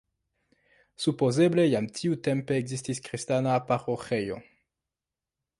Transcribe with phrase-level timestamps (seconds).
[1.03, 4.43] Supozeble jam tiutempe ekzistis kristana paroĥejo.